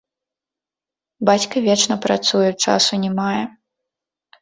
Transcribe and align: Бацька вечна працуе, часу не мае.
Бацька 1.31 1.55
вечна 1.67 1.95
працуе, 2.09 2.51
часу 2.67 2.93
не 3.07 3.11
мае. 3.23 3.41